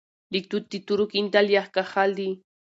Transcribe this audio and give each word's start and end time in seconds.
لیکدود 0.33 0.63
د 0.69 0.73
تورو 0.87 1.05
کیندل 1.11 1.45
یا 1.55 1.63
کښل 1.75 2.09
دي. 2.19 2.29